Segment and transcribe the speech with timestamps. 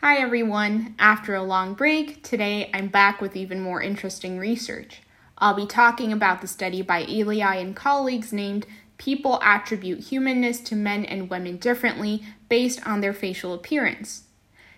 [0.00, 0.94] Hi everyone!
[1.00, 5.02] After a long break, today I'm back with even more interesting research.
[5.38, 8.64] I'll be talking about the study by Alaei and colleagues named
[8.96, 14.22] People Attribute Humanness to Men and Women Differently Based on Their Facial Appearance.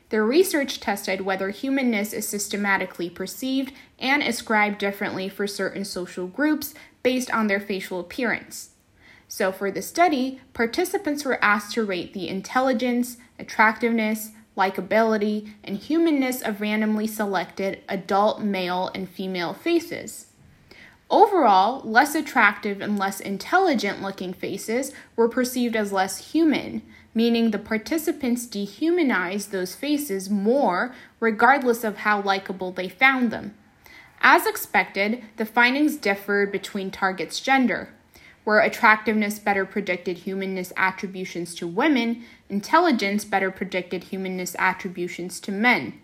[0.08, 6.72] Their research tested whether humanness is systematically perceived and ascribed differently for certain social groups
[7.02, 8.71] based on their facial appearance.
[9.28, 14.30] So, for the study, participants were asked to rate the intelligence, attractiveness,
[14.61, 20.27] likability, and humanness of randomly selected adult male and female faces.
[21.09, 26.82] Overall, less attractive and less intelligent looking faces were perceived as less human,
[27.15, 33.54] meaning the participants dehumanized those faces more regardless of how likable they found them.
[34.20, 37.88] As expected, the findings differed between targets' gender.
[38.50, 46.00] Where attractiveness better predicted humanness attributions to women, intelligence better predicted humanness attributions to men.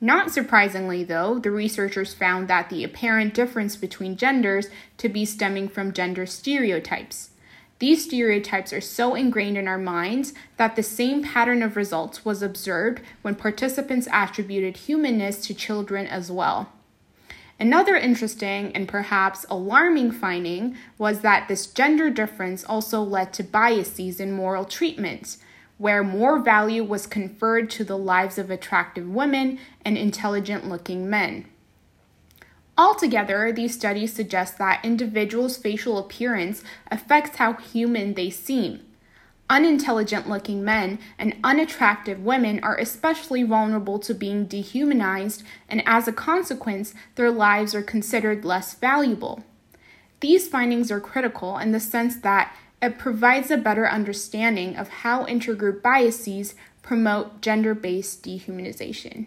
[0.00, 5.68] Not surprisingly, though, the researchers found that the apparent difference between genders to be stemming
[5.68, 7.32] from gender stereotypes.
[7.78, 12.40] These stereotypes are so ingrained in our minds that the same pattern of results was
[12.40, 16.72] observed when participants attributed humanness to children as well.
[17.58, 24.20] Another interesting and perhaps alarming finding was that this gender difference also led to biases
[24.20, 25.38] in moral treatment,
[25.78, 31.46] where more value was conferred to the lives of attractive women and intelligent looking men.
[32.78, 38.82] Altogether, these studies suggest that individuals' facial appearance affects how human they seem.
[39.48, 46.12] Unintelligent looking men and unattractive women are especially vulnerable to being dehumanized, and as a
[46.12, 49.44] consequence, their lives are considered less valuable.
[50.20, 55.24] These findings are critical in the sense that it provides a better understanding of how
[55.26, 59.26] intergroup biases promote gender based dehumanization.